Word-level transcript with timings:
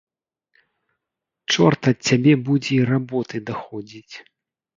Чорт 1.51 1.81
ад 1.91 1.99
цябе 2.09 2.33
будзе 2.49 2.71
й 2.79 2.89
работы 2.93 3.35
даходзіць. 3.53 4.15